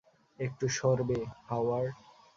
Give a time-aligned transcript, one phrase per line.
[0.39, 1.19] একটু সরবে,
[1.49, 1.95] হাওয়ার্ড।